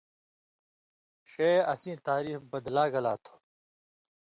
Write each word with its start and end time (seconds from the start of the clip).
ݜیں 1.31 1.57
اسی 1.71 1.91
تعریف 2.07 2.39
بَدلا 2.51 2.85
گلاں 2.93 3.17
تھو۔ 3.23 3.33